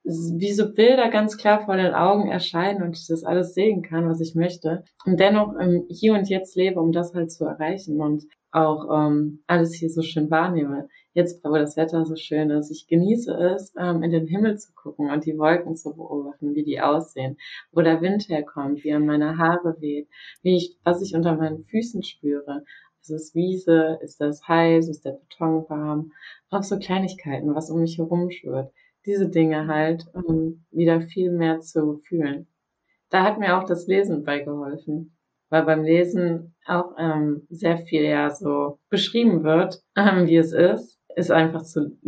[0.05, 4.09] wie so Bilder ganz klar vor den Augen erscheinen und ich das alles sehen kann,
[4.09, 4.83] was ich möchte.
[5.05, 9.45] Und dennoch im Hier und Jetzt lebe, um das halt zu erreichen und auch ähm,
[9.47, 10.89] alles hier so schön wahrnehme.
[11.15, 14.73] Jetzt, wo das Wetter so schön ist, ich genieße es, ähm, in den Himmel zu
[14.73, 17.37] gucken und die Wolken zu beobachten, wie die aussehen,
[17.71, 20.09] wo der Wind herkommt, wie an meine Haare weht,
[20.43, 22.65] wie ich, was ich unter meinen Füßen spüre.
[23.01, 23.99] Ist es Wiese?
[24.03, 24.89] Ist das heiß?
[24.89, 26.13] Ist der Beton warm?
[26.51, 28.73] Auch so Kleinigkeiten, was um mich herum schwirrt
[29.07, 32.47] diese Dinge halt um wieder viel mehr zu fühlen.
[33.11, 35.17] Da hat mir auch das Lesen beigeholfen,
[35.51, 40.92] weil beim Lesen auch ähm, sehr viel ja so beschrieben wird, ähm, wie es ist,
[41.17, 41.99] ist einfach zu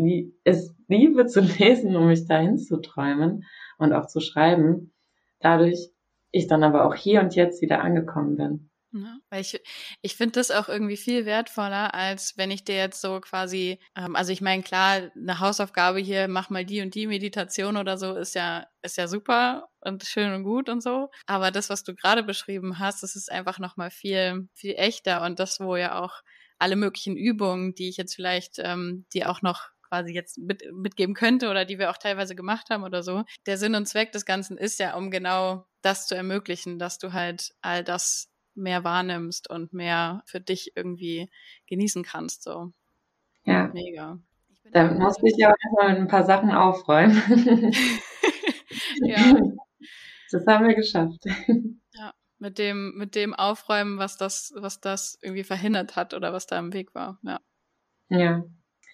[0.45, 3.45] ist Liebe zu lesen, um mich dahin zu träumen
[3.79, 4.93] und auch zu schreiben.
[5.40, 5.90] Dadurch
[6.31, 8.71] ich dann aber auch hier und jetzt wieder angekommen bin.
[8.97, 9.61] Ja, weil ich,
[10.03, 14.14] ich finde das auch irgendwie viel wertvoller, als wenn ich dir jetzt so quasi, ähm,
[14.14, 18.14] also ich meine, klar, eine Hausaufgabe hier, mach mal die und die Meditation oder so,
[18.14, 21.11] ist ja, ist ja super und schön und gut und so.
[21.27, 25.40] Aber das, was du gerade beschrieben hast, das ist einfach nochmal viel, viel echter und
[25.40, 26.23] das, wo ja auch
[26.64, 31.14] alle möglichen Übungen, die ich jetzt vielleicht, ähm, die auch noch quasi jetzt mit, mitgeben
[31.14, 33.24] könnte oder die wir auch teilweise gemacht haben oder so.
[33.44, 37.12] Der Sinn und Zweck des Ganzen ist ja, um genau das zu ermöglichen, dass du
[37.12, 41.31] halt all das mehr wahrnimmst und mehr für dich irgendwie
[41.66, 42.44] genießen kannst.
[42.44, 42.72] So.
[43.44, 43.68] Ja.
[43.74, 44.18] Mega.
[44.72, 47.22] Da musste ich ja auch erstmal mit ein paar Sachen aufräumen.
[49.03, 49.37] ja.
[50.31, 51.24] Das haben wir geschafft.
[52.44, 56.59] Mit dem, mit dem Aufräumen, was das, was das irgendwie verhindert hat oder was da
[56.59, 57.18] im Weg war.
[57.22, 57.40] Ja.
[58.11, 58.44] Ja.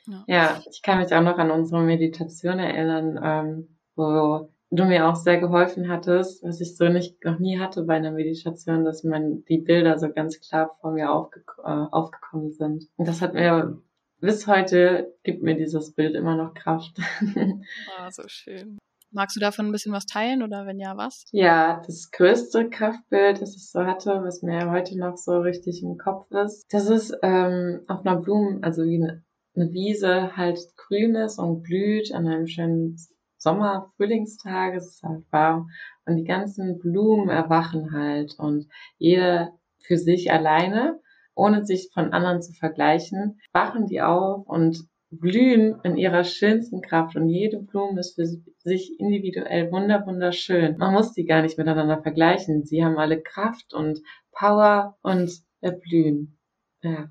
[0.07, 5.09] Ja, ja ich kann mich auch noch an unsere Meditation erinnern, ähm, wo du mir
[5.09, 9.03] auch sehr geholfen hattest, was ich so nicht noch nie hatte bei einer Meditation, dass
[9.03, 12.85] man die Bilder so ganz klar vor mir aufge äh, aufgekommen sind.
[12.99, 13.83] Und das hat mir
[14.21, 17.01] bis heute gibt mir dieses Bild immer noch Kraft.
[17.99, 18.79] Ah, so schön.
[19.13, 21.25] Magst du davon ein bisschen was teilen oder wenn ja, was?
[21.33, 25.99] Ja, das größte Kraftbild, das ich so hatte, was mir heute noch so richtig im
[25.99, 29.25] Kopf ist, das ist ähm, auf einer Blumen, also wie eine,
[29.57, 32.97] eine Wiese halt grün ist und blüht an einem schönen
[33.37, 35.71] Sommer, Frühlingstage, es ist halt warm
[36.05, 38.69] und die ganzen Blumen erwachen halt und
[38.99, 41.01] jeder für sich alleine,
[41.35, 47.17] ohne sich von anderen zu vergleichen, wachen die auf und blühen in ihrer schönsten Kraft
[47.17, 50.77] und jede Blume ist für sich individuell wunder wunderschön.
[50.77, 52.65] Man muss die gar nicht miteinander vergleichen.
[52.65, 56.39] Sie haben alle Kraft und Power und erblühen.
[56.83, 57.11] Ja.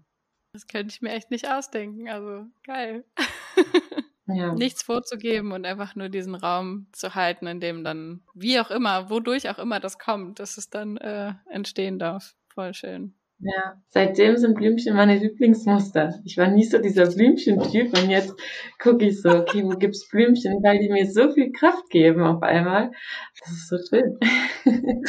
[0.54, 2.08] Das könnte ich mir echt nicht ausdenken.
[2.08, 3.04] Also geil.
[4.28, 4.54] ja.
[4.54, 9.10] nichts vorzugeben und einfach nur diesen Raum zu halten, in dem dann, wie auch immer,
[9.10, 12.36] wodurch auch immer das kommt, dass es dann äh, entstehen darf.
[12.54, 13.18] Voll schön.
[13.41, 16.19] Ja, seitdem sind Blümchen meine Lieblingsmuster.
[16.25, 18.36] Ich war nie so dieser Blümchentyp und jetzt
[18.82, 22.43] gucke ich so, okay, wo gibt's Blümchen, weil die mir so viel Kraft geben auf
[22.43, 22.91] einmal.
[23.39, 24.19] Das ist so schön.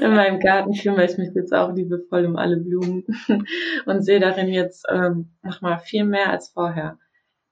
[0.00, 3.04] In meinem Garten kümmere ich mich jetzt auch liebevoll um alle Blumen
[3.86, 6.98] und sehe darin jetzt ähm, nochmal viel mehr als vorher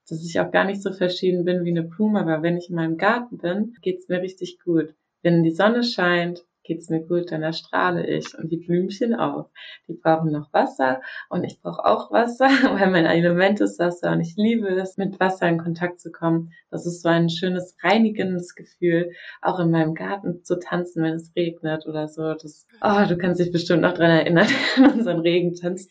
[0.09, 2.75] dass ich auch gar nicht so verschieden bin wie eine Blume, aber wenn ich in
[2.75, 4.93] meinem Garten bin, geht's mir richtig gut.
[5.23, 9.49] Wenn die Sonne scheint, geht's mir gut, dann erstrahle ich und die Blümchen auch.
[9.87, 12.45] Die brauchen noch Wasser und ich brauche auch Wasser,
[12.79, 16.51] weil mein Element ist Wasser und ich liebe es, mit Wasser in Kontakt zu kommen.
[16.69, 21.31] Das ist so ein schönes reinigendes Gefühl, auch in meinem Garten zu tanzen, wenn es
[21.35, 22.33] regnet oder so.
[22.33, 24.47] Das, oh, du kannst dich bestimmt noch dran erinnern,
[24.77, 25.89] an unseren Regentanz.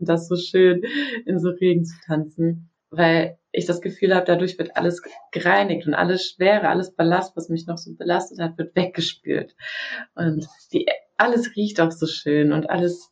[0.00, 0.82] das ist so schön,
[1.24, 5.94] in so Regen zu tanzen, weil ich das Gefühl habe, dadurch wird alles gereinigt und
[5.94, 9.56] alles Schwere, alles Ballast, was mich noch so belastet hat, wird weggespült.
[10.14, 13.10] Und die, alles riecht auch so schön und alles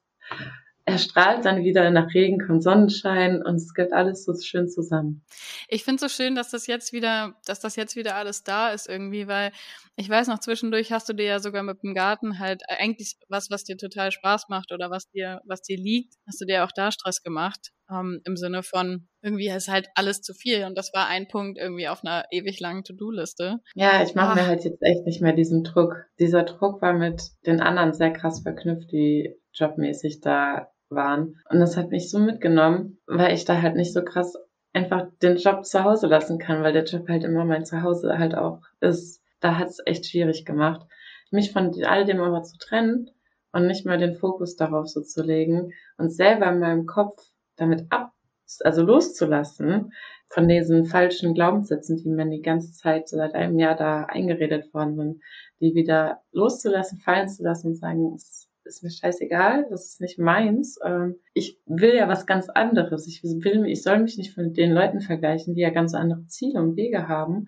[0.87, 5.25] erstrahlt dann wieder, nach Regen kommt Sonnenschein und es geht alles so schön zusammen.
[5.69, 8.89] Ich finde so schön, dass das jetzt wieder, dass das jetzt wieder alles da ist
[8.89, 9.53] irgendwie, weil
[9.97, 13.49] ich weiß noch, zwischendurch hast du dir ja sogar mit dem Garten halt eigentlich was,
[13.51, 16.73] was dir total Spaß macht oder was dir, was dir liegt, hast du dir auch
[16.75, 17.71] da Stress gemacht.
[17.91, 21.59] Ähm, Im Sinne von, irgendwie ist halt alles zu viel und das war ein Punkt
[21.59, 23.61] irgendwie auf einer ewig langen To-Do-Liste.
[23.75, 26.07] Ja, ich mache mir halt jetzt echt nicht mehr diesen Druck.
[26.19, 31.41] Dieser Druck war mit den anderen sehr krass verknüpft, die jobmäßig da waren.
[31.49, 34.37] Und das hat mich so mitgenommen, weil ich da halt nicht so krass
[34.73, 38.35] einfach den Job zu Hause lassen kann, weil der Job halt immer mein Zuhause halt
[38.35, 39.23] auch ist.
[39.41, 40.87] Da hat es echt schwierig gemacht,
[41.31, 43.11] mich von all dem aber zu trennen
[43.53, 47.23] und nicht mehr den Fokus darauf so zu legen und selber in meinem Kopf
[47.57, 48.15] damit ab
[48.63, 49.93] also loszulassen
[50.29, 54.97] von diesen falschen Glaubenssätzen, die mir die ganze Zeit seit einem Jahr da eingeredet worden
[54.97, 55.23] sind,
[55.61, 60.19] die wieder loszulassen, fallen zu lassen und sagen, es ist mir scheißegal, das ist nicht
[60.19, 60.79] meins.
[60.85, 63.07] Ähm, ich will ja was ganz anderes.
[63.07, 66.61] Ich will, ich soll mich nicht mit den Leuten vergleichen, die ja ganz andere Ziele
[66.61, 67.47] und Wege haben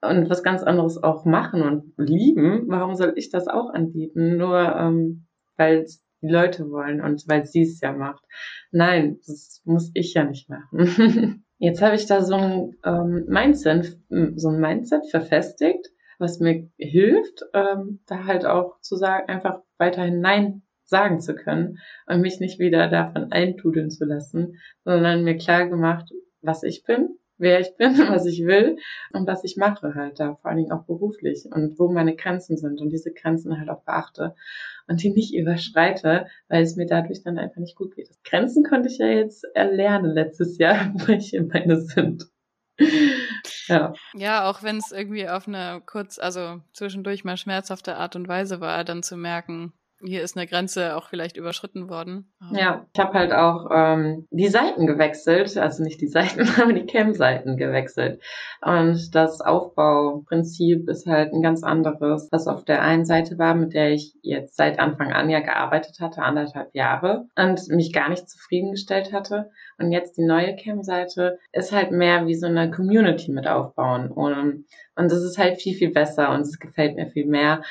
[0.00, 2.64] und was ganz anderes auch machen und lieben.
[2.68, 4.36] Warum soll ich das auch anbieten?
[4.36, 5.26] Nur ähm,
[5.56, 5.86] weil
[6.22, 8.24] die Leute wollen und weil sie es ja macht.
[8.70, 11.44] Nein, das muss ich ja nicht machen.
[11.58, 13.98] Jetzt habe ich da so ein ähm, Mindset,
[14.36, 20.20] so ein Mindset verfestigt, was mir hilft, ähm, da halt auch zu sagen, einfach weiterhin
[20.20, 25.68] Nein sagen zu können und mich nicht wieder davon eintudeln zu lassen, sondern mir klar
[25.68, 26.10] gemacht,
[26.40, 28.78] was ich bin, wer ich bin, was ich will
[29.12, 32.56] und was ich mache halt da, vor allen Dingen auch beruflich und wo meine Grenzen
[32.56, 34.34] sind und diese Grenzen halt auch beachte
[34.86, 38.08] und die nicht überschreite, weil es mir dadurch dann einfach nicht gut geht.
[38.24, 42.24] Grenzen konnte ich ja jetzt erlernen letztes Jahr, welche meine sind.
[43.68, 43.92] Ja.
[44.14, 48.60] ja, auch wenn es irgendwie auf eine kurz, also zwischendurch mal schmerzhafte Art und Weise
[48.60, 49.72] war, dann zu merken,
[50.04, 52.30] hier ist eine Grenze auch vielleicht überschritten worden.
[52.52, 56.86] Ja, ich habe halt auch ähm, die Seiten gewechselt, also nicht die Seiten, aber die
[56.86, 58.22] Cam-Seiten gewechselt.
[58.60, 63.74] Und das Aufbauprinzip ist halt ein ganz anderes, was auf der einen Seite war, mit
[63.74, 68.28] der ich jetzt seit Anfang an ja gearbeitet hatte, anderthalb Jahre, und mich gar nicht
[68.28, 69.50] zufriedengestellt hatte.
[69.78, 74.10] Und jetzt die neue Cam-Seite ist halt mehr wie so eine Community mit aufbauen.
[74.10, 74.64] Und,
[74.96, 77.62] und das ist halt viel, viel besser und es gefällt mir viel mehr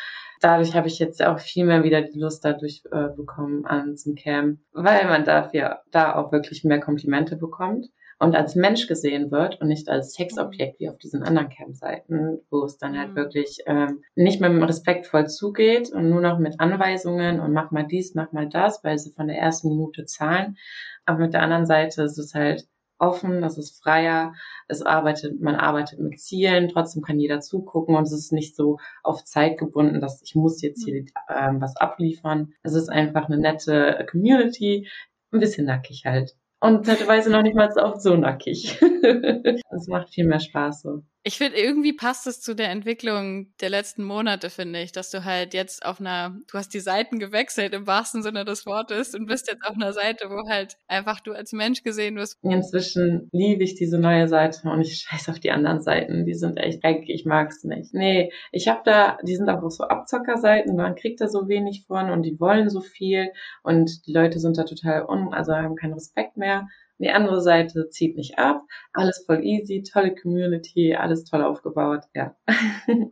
[0.42, 4.16] dadurch habe ich jetzt auch viel mehr wieder die Lust dadurch äh, bekommen an zum
[4.16, 7.88] Camp, weil man dafür da auch wirklich mehr Komplimente bekommt
[8.20, 12.64] und als Mensch gesehen wird und nicht als Sexobjekt wie auf diesen anderen Camp-Seiten, wo
[12.64, 13.16] es dann halt mhm.
[13.16, 18.16] wirklich ähm, nicht mehr respektvoll zugeht und nur noch mit Anweisungen und mach mal dies,
[18.16, 20.58] mach mal das, weil sie von der ersten Minute zahlen.
[21.06, 22.68] Aber mit der anderen Seite ist es halt
[23.00, 24.34] offen, das ist freier,
[24.68, 28.78] es arbeitet, man arbeitet mit Zielen, trotzdem kann jeder zugucken und es ist nicht so
[29.04, 32.54] auf Zeit gebunden, dass ich muss jetzt hier ähm, was abliefern.
[32.64, 34.90] Es ist einfach eine nette Community,
[35.32, 36.36] ein bisschen nackig halt.
[36.60, 38.80] Und teilweise noch nicht mal so oft so nackig.
[39.70, 41.04] Es macht viel mehr Spaß so.
[41.24, 45.26] Ich finde, irgendwie passt es zu der Entwicklung der letzten Monate, finde ich, dass du
[45.26, 49.26] halt jetzt auf einer, du hast die Seiten gewechselt im wahrsten Sinne des Wortes und
[49.26, 52.38] bist jetzt auf einer Seite, wo halt einfach du als Mensch gesehen wirst.
[52.44, 56.26] Inzwischen liebe ich diese neue Seite und ich scheiß auf die anderen Seiten.
[56.26, 57.94] Die sind echt dreckig, ich mag's nicht.
[57.94, 62.10] Nee, ich habe da, die sind auch so Abzockerseiten, man kriegt da so wenig von
[62.10, 63.32] und die wollen so viel
[63.64, 66.68] und die Leute sind da total un, also haben keinen Respekt mehr.
[67.00, 68.62] Die andere Seite zieht nicht ab.
[68.94, 72.06] Alles voll easy, tolle Community, alles toll aufgebaut.
[72.16, 72.36] Ja.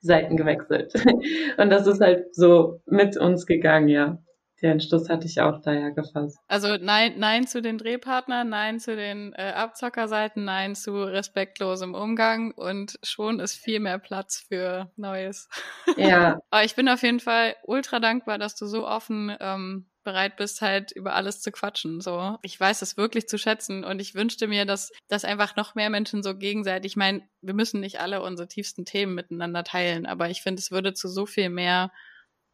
[0.00, 0.94] Seiten gewechselt.
[1.58, 4.18] Und das ist halt so mit uns gegangen, ja.
[4.60, 6.36] Den Entschluss hatte ich auch da ja gefasst.
[6.48, 12.50] Also nein, nein zu den Drehpartnern, nein zu den äh, Abzockerseiten, nein zu respektlosem Umgang
[12.52, 15.48] und schon ist viel mehr Platz für Neues.
[15.96, 16.40] Ja.
[16.50, 20.62] Aber ich bin auf jeden Fall ultra dankbar, dass du so offen ähm, bereit bist,
[20.62, 22.00] halt über alles zu quatschen.
[22.00, 25.74] So, ich weiß es wirklich zu schätzen und ich wünschte mir, dass, dass einfach noch
[25.74, 30.06] mehr Menschen so gegenseitig, ich meine, wir müssen nicht alle unsere tiefsten Themen miteinander teilen,
[30.06, 31.92] aber ich finde, es würde zu so viel mehr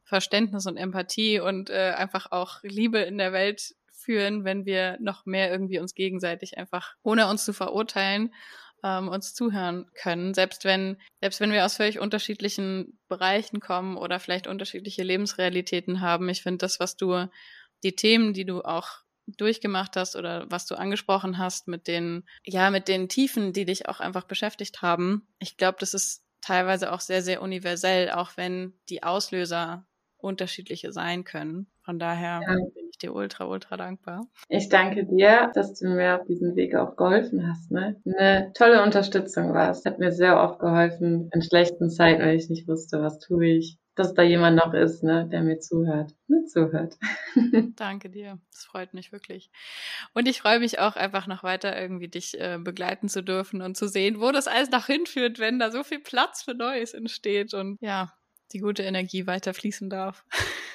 [0.03, 5.25] Verständnis und Empathie und äh, einfach auch Liebe in der Welt führen, wenn wir noch
[5.27, 8.35] mehr irgendwie uns gegenseitig einfach, ohne uns zu verurteilen,
[8.85, 14.20] ähm, uns zuhören können, selbst wenn, selbst wenn wir aus völlig unterschiedlichen Bereichen kommen oder
[14.20, 16.29] vielleicht unterschiedliche Lebensrealitäten haben.
[16.29, 17.27] Ich finde das, was du,
[17.83, 18.88] die Themen, die du auch
[19.27, 23.88] durchgemacht hast oder was du angesprochen hast mit den, ja, mit den Tiefen, die dich
[23.88, 25.27] auch einfach beschäftigt haben.
[25.38, 29.87] Ich glaube, das ist teilweise auch sehr, sehr universell, auch wenn die Auslöser
[30.18, 31.68] unterschiedliche sein können.
[31.83, 32.57] Von daher ja.
[32.94, 34.26] Ich dir ultra, ultra dankbar.
[34.48, 37.70] Ich danke dir, dass du mir auf diesem Weg auch geholfen hast.
[37.70, 38.00] Ne?
[38.07, 39.85] Eine tolle Unterstützung war es.
[39.85, 43.78] Hat mir sehr oft geholfen in schlechten Zeiten, weil ich nicht wusste, was tue ich.
[43.96, 46.12] Dass da jemand noch ist, ne, der mir zuhört.
[46.26, 46.96] Nur zuhört.
[47.76, 48.40] Danke dir.
[48.50, 49.50] Das freut mich wirklich.
[50.14, 53.76] Und ich freue mich auch einfach noch weiter irgendwie dich äh, begleiten zu dürfen und
[53.76, 57.54] zu sehen, wo das alles noch hinführt, wenn da so viel Platz für Neues entsteht.
[57.54, 58.12] Und ja,
[58.52, 60.24] die gute Energie weiter fließen darf.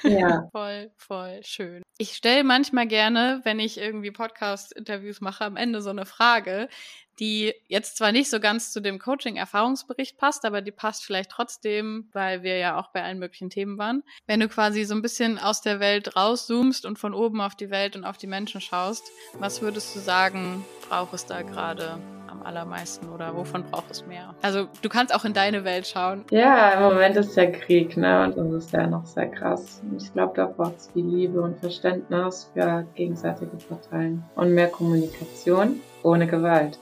[0.04, 0.48] Ja.
[0.52, 1.84] voll, voll schön.
[1.98, 6.70] Ich stelle manchmal gerne, wenn ich irgendwie Podcast-Interviews mache, am Ende so eine Frage,
[7.20, 12.10] die jetzt zwar nicht so ganz zu dem Coaching-Erfahrungsbericht passt, aber die passt vielleicht trotzdem,
[12.14, 14.04] weil wir ja auch bei allen möglichen Themen waren.
[14.28, 17.70] Wenn du quasi so ein bisschen aus der Welt rauszoomst und von oben auf die
[17.70, 19.04] Welt und auf die Menschen schaust,
[19.40, 24.36] was würdest du sagen, braucht es da gerade am allermeisten oder wovon braucht es mehr?
[24.42, 26.26] Also du kannst auch in deine Welt schauen.
[26.32, 28.32] Ja, im Moment ist ja Krieg, ne?
[28.36, 29.82] Und das ist ja noch sehr krass.
[29.98, 35.82] Ich glaube, da braucht es viel Liebe und Verständnis für gegenseitige Parteien und mehr Kommunikation
[36.04, 36.80] ohne Gewalt.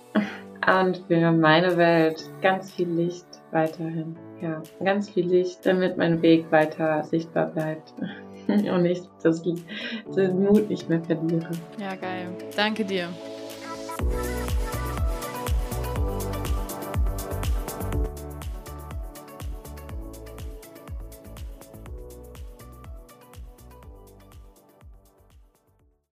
[0.65, 4.17] Und für meine Welt ganz viel Licht weiterhin.
[4.41, 7.93] Ja, ganz viel Licht, damit mein Weg weiter sichtbar bleibt.
[8.47, 11.49] Und ich das, den Mut nicht mehr verliere.
[11.79, 12.29] Ja, geil.
[12.55, 13.09] Danke dir.